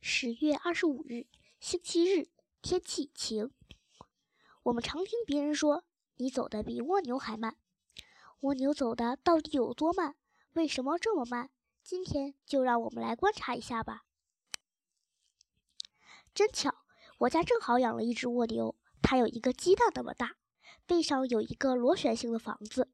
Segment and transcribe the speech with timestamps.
[0.00, 1.26] 十月二十五日，
[1.58, 2.28] 星期日，
[2.62, 3.50] 天气晴。
[4.62, 5.84] 我们常听别人说
[6.16, 7.56] ：“你走的比蜗牛还慢。”
[8.40, 10.14] 蜗牛走的到底有多慢？
[10.52, 11.50] 为什么这么慢？
[11.82, 14.04] 今天就让我们来观察一下吧。
[16.34, 16.84] 真巧，
[17.18, 20.36] 我家正好养了一只蜗牛，它有一个鸡蛋那么大，
[20.86, 22.88] 背上有一个螺旋形的房子，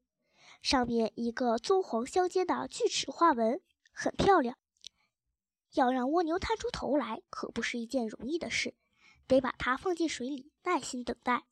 [0.61, 3.61] 上面一个棕黄相间的锯齿花纹，
[3.91, 4.57] 很漂亮。
[5.73, 8.75] 要让蜗牛探出头来，可不是一件容易的事，
[9.27, 11.45] 得把它放进水里，耐心等待。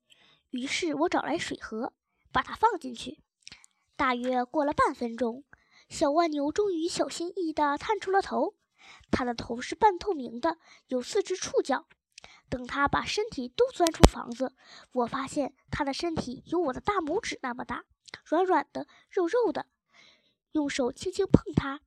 [0.51, 1.93] 于是我找来水盒，
[2.31, 3.19] 把它放进去。
[3.95, 5.43] 大约过了半分钟，
[5.89, 8.55] 小蜗牛终于小心翼翼地探出了头。
[9.11, 10.57] 它的头是半透明的，
[10.87, 11.87] 有四只触角。
[12.49, 14.53] 等它把身体都钻出房子，
[14.91, 17.85] 我发现它的身体有我的大拇指那么大，
[18.25, 19.67] 软软的，肉肉的。
[20.51, 21.81] 用手轻轻碰它。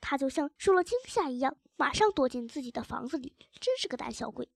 [0.00, 4.48] 它就像受了惊吓一样，马上躲进自己的房子里，真是个胆小鬼。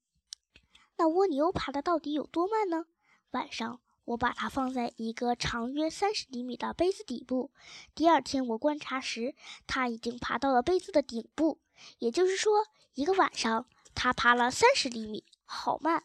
[0.97, 2.87] 那蜗牛爬的到底有多慢呢？
[3.31, 7.51] 晚上我把它放在一个长约三十厘米的杯子底部，
[7.95, 9.35] 第二天我观察时，
[9.67, 11.61] 它已经爬到了杯子的顶部。
[11.99, 16.05] 也就是说，一个晚上它爬了三十厘米，好慢。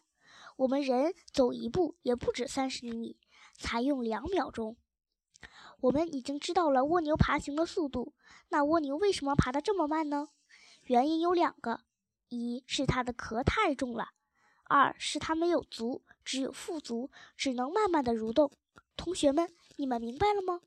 [0.57, 3.17] 我们人走一步也不止三十厘米，
[3.53, 4.75] 才用两秒钟。
[5.81, 8.13] 我们已经知道了蜗牛爬行的速度，
[8.49, 10.29] 那蜗牛为什么爬得这么慢呢？
[10.83, 11.81] 原因有两个：
[12.29, 14.05] 一是它的壳太重了；
[14.65, 18.51] 二是它没有足，只有腹足，只能慢慢的蠕动。
[18.97, 20.61] 同学们，你们明白了吗？